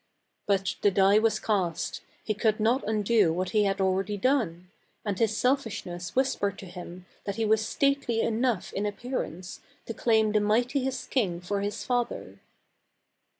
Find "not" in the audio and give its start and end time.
2.59-2.83